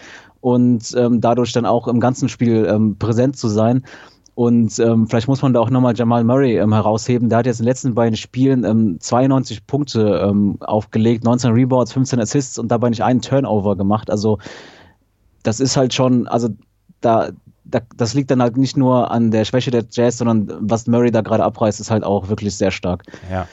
und 0.42 0.94
ähm, 0.96 1.22
dadurch 1.22 1.54
dann 1.54 1.66
auch 1.66 1.88
im 1.88 2.00
ganzen 2.00 2.30
Spiel 2.30 2.68
ähm, 2.70 2.98
präsent 2.98 3.38
zu 3.38 3.48
sein. 3.48 3.84
Und 4.36 4.80
ähm, 4.80 5.08
vielleicht 5.08 5.28
muss 5.28 5.42
man 5.42 5.54
da 5.54 5.60
auch 5.60 5.70
nochmal 5.70 5.96
Jamal 5.96 6.24
Murray 6.24 6.58
ähm, 6.58 6.74
herausheben. 6.74 7.30
Der 7.30 7.40
hat 7.40 7.46
jetzt 7.46 7.60
in 7.60 7.66
den 7.66 7.70
letzten 7.70 7.96
beiden 7.96 8.18
Spielen 8.18 8.64
ähm, 8.64 8.98
92 9.00 9.68
Punkte 9.68 10.22
ähm, 10.24 10.58
aufgelegt, 10.62 11.24
19 11.24 11.52
Rebounds, 11.52 11.94
15 11.94 12.20
Assists 12.20 12.58
und 12.58 12.70
dabei 12.70 12.90
nicht 12.90 13.04
einen 13.04 13.22
Turnover 13.22 13.76
gemacht. 13.76 14.10
Also 14.10 14.40
das 15.44 15.60
ist 15.60 15.78
halt 15.78 15.94
schon, 15.94 16.28
also 16.28 16.50
da, 17.02 17.30
da, 17.66 17.80
das 17.96 18.14
liegt 18.14 18.32
dann 18.32 18.42
halt 18.42 18.58
nicht 18.58 18.78
nur 18.78 19.12
an 19.12 19.32
der 19.32 19.46
Schwäche 19.46 19.72
der 19.72 19.86
Jazz, 19.90 20.18
sondern 20.18 20.52
was 20.60 20.88
Murray 20.88 21.12
da 21.12 21.22
gerade 21.22 21.44
abreißt, 21.44 21.80
ist 21.80 21.92
halt 21.92 22.04
auch 22.04 22.30
wirklich 22.30 22.56
sehr 22.56 22.72
stark. 22.72 23.04
Ja. 23.30 23.48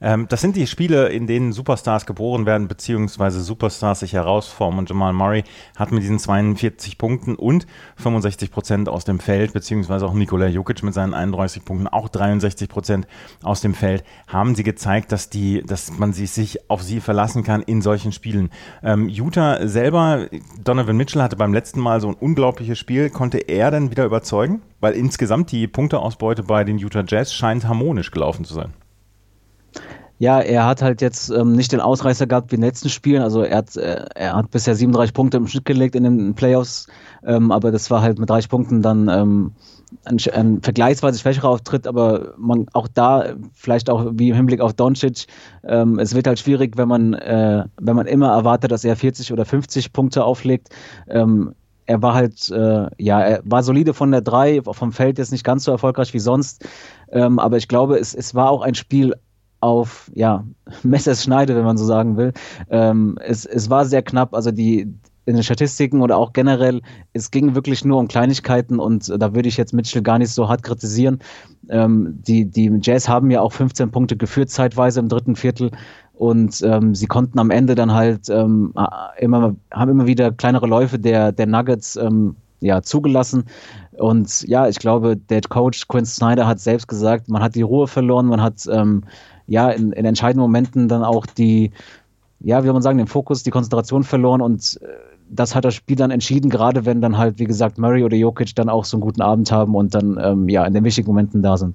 Ähm, 0.00 0.26
das 0.28 0.40
sind 0.40 0.56
die 0.56 0.66
Spiele, 0.66 1.08
in 1.08 1.26
denen 1.26 1.52
Superstars 1.52 2.06
geboren 2.06 2.46
werden, 2.46 2.68
beziehungsweise 2.68 3.40
Superstars 3.40 4.00
sich 4.00 4.12
herausformen. 4.12 4.80
Und 4.80 4.88
Jamal 4.88 5.12
Murray 5.12 5.44
hat 5.76 5.92
mit 5.92 6.02
diesen 6.02 6.18
42 6.18 6.98
Punkten 6.98 7.34
und 7.34 7.66
65 7.96 8.50
Prozent 8.50 8.88
aus 8.88 9.04
dem 9.04 9.18
Feld, 9.18 9.52
beziehungsweise 9.52 10.06
auch 10.06 10.14
Nikola 10.14 10.46
Jokic 10.46 10.82
mit 10.82 10.94
seinen 10.94 11.14
31 11.14 11.64
Punkten, 11.64 11.88
auch 11.88 12.08
63 12.08 12.68
Prozent 12.68 13.06
aus 13.42 13.60
dem 13.60 13.74
Feld, 13.74 14.04
haben 14.26 14.54
sie 14.54 14.62
gezeigt, 14.62 15.12
dass, 15.12 15.30
die, 15.30 15.62
dass 15.62 15.98
man 15.98 16.12
sich 16.12 16.70
auf 16.70 16.82
sie 16.82 17.00
verlassen 17.00 17.44
kann 17.44 17.62
in 17.62 17.82
solchen 17.82 18.12
Spielen. 18.12 18.50
Ähm, 18.82 19.08
Utah 19.08 19.66
selber, 19.66 20.28
Donovan 20.62 20.96
Mitchell 20.96 21.22
hatte 21.22 21.36
beim 21.36 21.52
letzten 21.52 21.80
Mal 21.80 22.00
so 22.00 22.08
ein 22.08 22.14
unglaubliches 22.14 22.78
Spiel. 22.78 23.10
Konnte 23.10 23.38
er 23.38 23.70
denn 23.70 23.90
wieder 23.90 24.04
überzeugen? 24.04 24.62
Weil 24.80 24.94
insgesamt 24.94 25.50
die 25.52 25.66
Punkteausbeute 25.66 26.42
bei 26.42 26.64
den 26.64 26.78
Utah 26.78 27.04
Jazz 27.06 27.32
scheint 27.32 27.66
harmonisch 27.66 28.10
gelaufen 28.10 28.44
zu 28.44 28.54
sein. 28.54 28.72
Ja, 30.18 30.40
er 30.40 30.64
hat 30.64 30.80
halt 30.80 31.02
jetzt 31.02 31.30
ähm, 31.30 31.52
nicht 31.52 31.72
den 31.72 31.80
Ausreißer 31.80 32.26
gehabt 32.26 32.52
wie 32.52 32.54
in 32.54 32.60
den 32.60 32.68
letzten 32.68 32.88
Spielen. 32.88 33.22
Also 33.22 33.42
er 33.42 33.58
hat, 33.58 33.76
äh, 33.76 34.04
er 34.14 34.36
hat 34.36 34.50
bisher 34.50 34.76
37 34.76 35.12
Punkte 35.12 35.36
im 35.36 35.48
Schnitt 35.48 35.64
gelegt 35.64 35.96
in 35.96 36.04
den 36.04 36.34
Playoffs, 36.34 36.86
ähm, 37.26 37.50
aber 37.50 37.72
das 37.72 37.90
war 37.90 38.00
halt 38.00 38.18
mit 38.18 38.30
30 38.30 38.48
Punkten 38.48 38.80
dann 38.80 39.08
ähm, 39.08 39.52
ein, 40.04 40.18
ein 40.32 40.62
vergleichsweise 40.62 41.18
schwächerer 41.18 41.48
Auftritt, 41.48 41.86
aber 41.86 42.34
man 42.36 42.66
auch 42.72 42.88
da, 42.88 43.34
vielleicht 43.54 43.90
auch 43.90 44.12
wie 44.12 44.30
im 44.30 44.36
Hinblick 44.36 44.60
auf 44.60 44.72
Doncic, 44.72 45.26
ähm, 45.64 45.98
es 45.98 46.14
wird 46.14 46.26
halt 46.26 46.38
schwierig, 46.38 46.76
wenn 46.76 46.88
man, 46.88 47.14
äh, 47.14 47.64
wenn 47.80 47.96
man 47.96 48.06
immer 48.06 48.30
erwartet, 48.30 48.70
dass 48.70 48.84
er 48.84 48.96
40 48.96 49.32
oder 49.32 49.44
50 49.44 49.92
Punkte 49.92 50.24
auflegt. 50.24 50.68
Ähm, 51.08 51.54
er 51.86 52.00
war 52.00 52.14
halt, 52.14 52.50
äh, 52.50 52.86
ja, 52.98 53.20
er 53.20 53.42
war 53.44 53.62
solide 53.62 53.92
von 53.92 54.10
der 54.10 54.22
3, 54.22 54.62
vom 54.62 54.92
Feld 54.92 55.18
jetzt 55.18 55.32
nicht 55.32 55.44
ganz 55.44 55.64
so 55.64 55.70
erfolgreich 55.70 56.14
wie 56.14 56.18
sonst. 56.18 56.66
Ähm, 57.10 57.38
aber 57.38 57.58
ich 57.58 57.68
glaube, 57.68 57.98
es, 57.98 58.14
es 58.14 58.34
war 58.34 58.50
auch 58.50 58.62
ein 58.62 58.74
Spiel 58.74 59.14
auf 59.64 60.10
ja, 60.14 60.44
Messerschneide, 60.82 61.56
wenn 61.56 61.64
man 61.64 61.78
so 61.78 61.86
sagen 61.86 62.16
will. 62.18 62.32
Ähm, 62.68 63.16
es, 63.24 63.46
es 63.46 63.70
war 63.70 63.86
sehr 63.86 64.02
knapp, 64.02 64.34
also 64.34 64.50
die 64.50 64.92
in 65.26 65.36
den 65.36 65.42
Statistiken 65.42 66.02
oder 66.02 66.18
auch 66.18 66.34
generell, 66.34 66.82
es 67.14 67.30
ging 67.30 67.54
wirklich 67.54 67.82
nur 67.82 67.98
um 67.98 68.08
Kleinigkeiten 68.08 68.78
und 68.78 69.08
da 69.08 69.34
würde 69.34 69.48
ich 69.48 69.56
jetzt 69.56 69.72
Mitchell 69.72 70.02
gar 70.02 70.18
nicht 70.18 70.30
so 70.30 70.50
hart 70.50 70.62
kritisieren. 70.62 71.18
Ähm, 71.70 72.18
die, 72.26 72.44
die 72.44 72.70
Jazz 72.82 73.08
haben 73.08 73.30
ja 73.30 73.40
auch 73.40 73.52
15 73.52 73.90
Punkte 73.90 74.18
geführt 74.18 74.50
zeitweise 74.50 75.00
im 75.00 75.08
dritten 75.08 75.34
Viertel 75.34 75.70
und 76.12 76.60
ähm, 76.62 76.94
sie 76.94 77.06
konnten 77.06 77.38
am 77.38 77.50
Ende 77.50 77.74
dann 77.74 77.94
halt 77.94 78.28
ähm, 78.28 78.74
immer, 79.16 79.56
haben 79.72 79.90
immer 79.90 80.06
wieder 80.06 80.30
kleinere 80.30 80.66
Läufe 80.66 80.98
der, 80.98 81.32
der 81.32 81.46
Nuggets 81.46 81.96
ähm, 81.96 82.36
ja, 82.60 82.82
zugelassen. 82.82 83.44
Und 83.92 84.42
ja, 84.42 84.68
ich 84.68 84.78
glaube, 84.78 85.16
der 85.16 85.40
Coach 85.42 85.88
Quinn 85.88 86.04
Snyder 86.04 86.46
hat 86.46 86.60
selbst 86.60 86.88
gesagt, 86.88 87.28
man 87.28 87.42
hat 87.42 87.54
die 87.54 87.62
Ruhe 87.62 87.86
verloren, 87.86 88.26
man 88.26 88.42
hat 88.42 88.66
ähm, 88.70 89.04
ja 89.46 89.70
in, 89.70 89.92
in 89.92 90.04
entscheidenden 90.04 90.42
Momenten 90.42 90.88
dann 90.88 91.04
auch 91.04 91.26
die 91.26 91.72
ja, 92.40 92.62
wie 92.62 92.66
soll 92.66 92.74
man 92.74 92.82
sagen, 92.82 92.98
den 92.98 93.06
Fokus, 93.06 93.42
die 93.42 93.50
Konzentration 93.50 94.04
verloren 94.04 94.42
und 94.42 94.78
äh, 94.82 94.86
das 95.30 95.54
hat 95.54 95.64
das 95.64 95.74
Spiel 95.74 95.96
dann 95.96 96.10
entschieden, 96.10 96.50
gerade 96.50 96.84
wenn 96.84 97.00
dann 97.00 97.16
halt, 97.16 97.38
wie 97.38 97.46
gesagt, 97.46 97.78
Murray 97.78 98.04
oder 98.04 98.16
Jokic 98.16 98.54
dann 98.54 98.68
auch 98.68 98.84
so 98.84 98.96
einen 98.96 99.02
guten 99.02 99.22
Abend 99.22 99.50
haben 99.50 99.74
und 99.74 99.94
dann 99.94 100.18
ähm, 100.22 100.48
ja 100.48 100.64
in 100.66 100.74
den 100.74 100.84
wichtigen 100.84 101.08
Momenten 101.08 101.42
da 101.42 101.56
sind. 101.56 101.74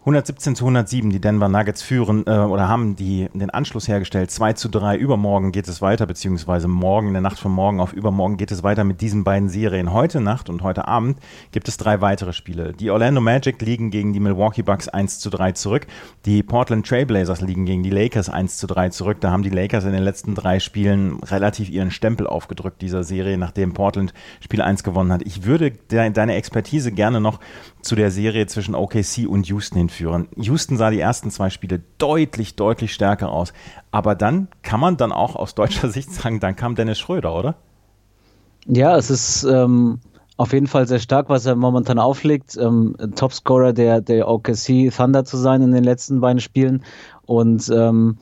117 0.00 0.56
zu 0.56 0.64
107, 0.64 1.10
die 1.10 1.20
Denver 1.20 1.50
Nuggets 1.50 1.82
führen 1.82 2.26
äh, 2.26 2.30
oder 2.30 2.68
haben 2.68 2.96
die, 2.96 3.28
den 3.34 3.50
Anschluss 3.50 3.86
hergestellt. 3.86 4.30
2 4.30 4.54
zu 4.54 4.70
3, 4.70 4.96
übermorgen 4.96 5.52
geht 5.52 5.68
es 5.68 5.82
weiter, 5.82 6.06
beziehungsweise 6.06 6.68
morgen, 6.68 7.08
in 7.08 7.12
der 7.12 7.20
Nacht 7.20 7.38
von 7.38 7.52
morgen 7.52 7.80
auf 7.80 7.92
übermorgen 7.92 8.38
geht 8.38 8.50
es 8.50 8.62
weiter 8.62 8.84
mit 8.84 9.02
diesen 9.02 9.24
beiden 9.24 9.50
Serien. 9.50 9.92
Heute 9.92 10.22
Nacht 10.22 10.48
und 10.48 10.62
heute 10.62 10.88
Abend 10.88 11.18
gibt 11.52 11.68
es 11.68 11.76
drei 11.76 12.00
weitere 12.00 12.32
Spiele. 12.32 12.72
Die 12.72 12.88
Orlando 12.88 13.20
Magic 13.20 13.60
liegen 13.60 13.90
gegen 13.90 14.14
die 14.14 14.20
Milwaukee 14.20 14.62
Bucks 14.62 14.88
1 14.88 15.18
zu 15.18 15.28
3 15.28 15.52
zurück. 15.52 15.86
Die 16.24 16.42
Portland 16.42 16.86
Trailblazers 16.86 17.42
liegen 17.42 17.66
gegen 17.66 17.82
die 17.82 17.90
Lakers 17.90 18.30
1 18.30 18.56
zu 18.56 18.66
3 18.66 18.88
zurück. 18.88 19.18
Da 19.20 19.30
haben 19.30 19.42
die 19.42 19.50
Lakers 19.50 19.84
in 19.84 19.92
den 19.92 20.02
letzten 20.02 20.34
drei 20.34 20.60
Spielen 20.60 21.22
relativ 21.24 21.68
ihren 21.68 21.90
Stempel 21.90 22.26
aufgedrückt 22.26 22.80
dieser 22.80 23.04
Serie, 23.04 23.36
nachdem 23.36 23.74
Portland 23.74 24.14
Spiel 24.40 24.62
1 24.62 24.82
gewonnen 24.82 25.12
hat. 25.12 25.20
Ich 25.26 25.44
würde 25.44 25.72
de 25.72 26.08
deine 26.08 26.36
Expertise 26.36 26.90
gerne 26.90 27.20
noch 27.20 27.38
zu 27.82 27.96
der 27.96 28.10
Serie 28.10 28.46
zwischen 28.46 28.74
OKC 28.74 29.28
und 29.28 29.46
Houston 29.48 29.89
hinführen. 29.90 30.28
Houston 30.36 30.76
sah 30.76 30.90
die 30.90 31.00
ersten 31.00 31.30
zwei 31.30 31.50
Spiele 31.50 31.80
deutlich, 31.98 32.56
deutlich 32.56 32.94
stärker 32.94 33.30
aus. 33.30 33.52
Aber 33.90 34.14
dann 34.14 34.48
kann 34.62 34.80
man 34.80 34.96
dann 34.96 35.12
auch 35.12 35.36
aus 35.36 35.54
deutscher 35.54 35.88
Sicht 35.90 36.12
sagen, 36.12 36.40
dann 36.40 36.56
kam 36.56 36.74
Dennis 36.74 36.98
Schröder, 36.98 37.34
oder? 37.34 37.56
Ja, 38.66 38.96
es 38.96 39.10
ist 39.10 39.44
ähm, 39.44 39.98
auf 40.36 40.52
jeden 40.52 40.66
Fall 40.66 40.86
sehr 40.86 40.98
stark, 40.98 41.28
was 41.28 41.46
er 41.46 41.56
momentan 41.56 41.98
auflegt. 41.98 42.56
Ähm, 42.56 42.96
Topscorer 43.16 43.72
der, 43.72 44.00
der 44.00 44.28
OKC 44.28 44.92
Thunder 44.94 45.24
zu 45.24 45.36
sein 45.36 45.62
in 45.62 45.72
den 45.72 45.84
letzten 45.84 46.20
beiden 46.20 46.40
Spielen. 46.40 46.84
Und 47.26 47.70
ähm, 47.74 48.18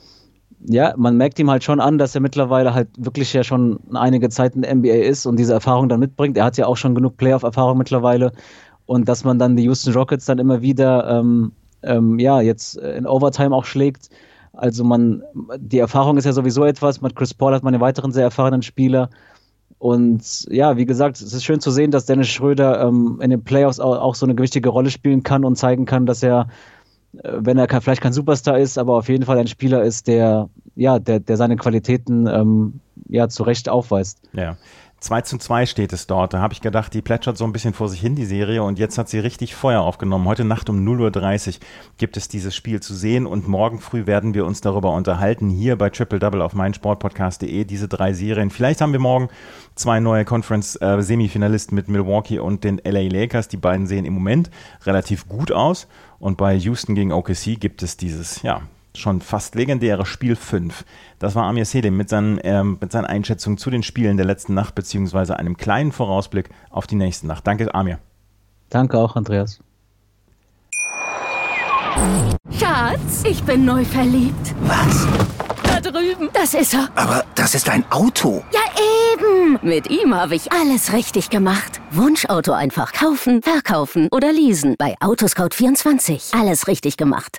ja, 0.64 0.94
man 0.96 1.16
merkt 1.16 1.38
ihm 1.38 1.50
halt 1.50 1.62
schon 1.62 1.80
an, 1.80 1.98
dass 1.98 2.14
er 2.14 2.20
mittlerweile 2.20 2.75
halt 2.75 2.88
wirklich 2.96 3.32
ja 3.32 3.44
schon 3.44 3.78
einige 3.94 4.28
Zeit 4.28 4.56
in 4.56 4.62
der 4.62 4.75
NBA 4.75 4.88
ist 4.88 5.26
und 5.26 5.37
diese 5.37 5.52
Erfahrung 5.52 5.88
dann 5.88 6.00
mitbringt. 6.00 6.37
Er 6.37 6.44
hat 6.44 6.56
ja 6.56 6.66
auch 6.66 6.76
schon 6.76 6.94
genug 6.94 7.16
Playoff-Erfahrung 7.16 7.78
mittlerweile 7.78 8.32
und 8.88 9.07
dass 9.07 9.23
man 9.23 9.38
dann 9.38 9.54
die 9.54 9.64
Houston 9.64 9.92
Rockets 9.92 10.25
dann 10.25 10.38
immer 10.38 10.62
wieder 10.62 11.07
ähm, 11.11 11.52
ähm, 11.83 12.18
ja 12.18 12.40
jetzt 12.40 12.78
in 12.78 13.07
Overtime 13.07 13.54
auch 13.54 13.66
schlägt. 13.66 14.09
Also 14.54 14.83
man, 14.83 15.23
die 15.59 15.78
Erfahrung 15.78 16.16
ist 16.16 16.25
ja 16.25 16.33
sowieso 16.33 16.64
etwas. 16.64 17.02
Mit 17.02 17.14
Chris 17.14 17.35
Paul 17.35 17.52
hat 17.52 17.62
man 17.62 17.75
einen 17.75 17.83
weiteren 17.83 18.12
sehr 18.12 18.25
erfahrenen 18.25 18.62
Spieler. 18.62 19.11
Und 19.76 20.47
ja, 20.49 20.78
wie 20.78 20.87
gesagt, 20.87 21.21
es 21.21 21.35
ist 21.35 21.45
schön 21.45 21.61
zu 21.61 21.71
sehen, 21.71 21.90
dass 21.90 22.07
Dennis 22.07 22.28
Schröder 22.28 22.80
ähm, 22.80 23.21
in 23.21 23.28
den 23.28 23.45
Playoffs 23.45 23.78
auch, 23.78 23.99
auch, 23.99 24.14
so 24.14 24.25
eine 24.25 24.35
gewichtige 24.35 24.71
Rolle 24.71 24.90
spielen 24.90 25.23
kann 25.23 25.45
und 25.45 25.57
zeigen 25.57 25.85
kann, 25.85 26.07
dass 26.07 26.23
er, 26.23 26.49
äh, 27.12 27.33
wenn 27.35 27.59
er 27.59 27.66
kein, 27.66 27.83
vielleicht 27.83 28.00
kein 28.00 28.14
Superstar 28.14 28.59
ist, 28.59 28.78
aber 28.78 28.97
auf 28.97 29.11
jeden 29.11 29.26
Fall 29.26 29.38
ein 29.38 29.49
Spieler 29.49 29.83
ist, 29.83 30.09
der 30.09 30.49
ja, 30.76 30.99
der, 30.99 31.21
der 31.21 31.37
seine 31.37 31.57
Qualitäten 31.57 32.26
ähm, 32.26 32.80
ja 33.07 33.28
zu 33.28 33.42
Recht 33.42 33.68
aufweist. 33.68 34.23
Ja. 34.33 34.57
2 35.00 35.21
zu 35.23 35.38
2 35.38 35.67
steht 35.67 35.93
es 35.93 36.09
dort. 36.09 36.35
Da 36.35 36.40
habe 36.40 36.52
ich 36.52 36.61
gedacht, 36.61 36.93
die 36.93 37.02
plätschert 37.02 37.38
so 37.38 37.45
ein 37.45 37.52
bisschen 37.52 37.73
vor 37.73 37.88
sich 37.88 38.00
hin, 38.00 38.17
die 38.17 38.25
Serie, 38.25 38.64
und 38.64 38.78
jetzt 38.78 38.99
hat 38.99 39.09
sie 39.09 39.21
richtig 39.21 39.55
Feuer 39.55 39.81
aufgenommen. 39.81 40.26
Heute 40.26 40.45
Nacht 40.45 40.69
um 40.69 40.85
0.30 40.85 41.49
Uhr 41.49 41.55
gibt 41.99 42.17
es 42.17 42.26
dieses 42.26 42.57
Spiel 42.57 42.81
zu 42.81 42.95
sehen 42.95 43.25
und 43.26 43.47
morgen 43.47 43.78
früh 43.78 44.07
werden 44.07 44.35
wir 44.35 44.45
uns 44.45 44.61
darüber 44.61 44.93
unterhalten, 44.93 45.50
hier 45.50 45.76
bei 45.76 45.90
Triple 45.90 46.19
Double 46.19 46.43
auf 46.43 46.52
meinsportpodcast.de, 46.55 47.64
diese 47.64 47.87
drei 47.87 48.12
Serien. 48.12 48.50
Vielleicht 48.50 48.81
haben 48.81 48.93
wir 48.93 48.99
morgen 48.99 49.28
zwei 49.76 50.00
neue 50.00 50.25
Conference-Semifinalisten 50.25 51.76
mit 51.76 51.88
Milwaukee 51.88 52.40
und 52.40 52.64
den 52.64 52.81
LA 52.85 53.02
Lakers. 53.02 53.47
Die 53.47 53.57
beiden 53.57 53.87
sehen 53.87 54.05
im 54.05 54.14
Moment 54.14 54.50
relativ 54.85 55.28
gut 55.28 55.52
aus. 55.52 55.87
Und 56.19 56.37
bei 56.37 56.55
Houston 56.55 56.97
gegen 56.97 57.12
OKC 57.12 57.61
gibt 57.61 57.85
es 57.85 57.97
dieses, 57.97 58.43
ja, 58.43 58.62
schon 58.99 59.21
fast 59.21 59.55
legendäre 59.55 60.07
Spiel 60.07 60.37
5. 60.37 60.85
Das 61.19 61.35
war 61.35 61.45
Amir 61.45 61.64
Selim 61.64 61.97
mit 61.97 62.09
seinen, 62.09 62.38
ähm, 62.43 62.78
mit 62.81 62.93
seinen 62.93 63.07
Einschätzungen 63.07 63.59
zu 63.59 63.71
den 63.71 63.83
Spielen 63.83 64.17
der 64.17 64.26
letzten 64.26 64.55
Nacht, 64.55 64.75
beziehungsweise 64.75 65.38
einem 65.38 65.57
kleinen 65.57 65.93
Vorausblick 65.93 66.50
auf 66.71 66.87
die 66.87 66.97
nächste 66.97 67.26
Nacht. 67.26 67.47
Danke, 67.47 67.75
Amir. 67.75 67.99
Danke 68.71 68.99
auch, 68.99 69.17
Andreas. 69.17 69.61
Schatz, 72.50 73.25
ich 73.25 73.43
bin 73.43 73.64
neu 73.64 73.85
verliebt. 73.85 74.55
Was? 74.62 75.07
Da 75.62 75.81
drüben. 75.81 76.28
Das 76.33 76.55
ist 76.55 76.75
er. 76.75 76.88
Aber 76.95 77.25
das 77.35 77.55
ist 77.55 77.69
ein 77.69 77.85
Auto. 77.90 78.43
Ja, 78.52 78.61
eben. 79.12 79.59
Mit 79.62 79.90
ihm 79.90 80.14
habe 80.14 80.35
ich 80.35 80.52
alles 80.52 80.93
richtig 80.93 81.31
gemacht. 81.31 81.81
Wunschauto 81.90 82.52
einfach 82.52 82.93
kaufen, 82.93 83.43
verkaufen 83.43 84.09
oder 84.12 84.33
leasen. 84.33 84.76
Bei 84.78 84.95
Autoscout24. 85.00 86.38
Alles 86.38 86.69
richtig 86.69 86.97
gemacht. 86.97 87.38